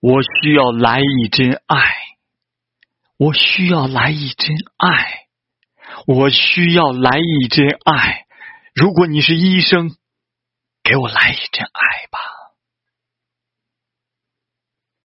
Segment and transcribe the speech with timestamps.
[0.00, 1.78] 我需要来一针爱
[3.16, 5.28] 我需要来一针爱
[6.06, 8.26] 我需要来一针爱。
[8.74, 9.96] 如果你是医生
[10.82, 12.27] 给我来一针爱吧。